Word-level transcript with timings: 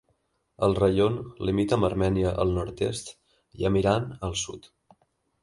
El 0.67 0.71
raion 0.77 1.19
limita 1.49 1.77
amb 1.77 1.87
Armènia 1.89 2.31
al 2.45 2.55
nord-est 2.57 3.13
i 3.61 3.69
amb 3.71 3.83
Iran 3.83 4.09
al 4.31 4.37
sud. 4.47 4.69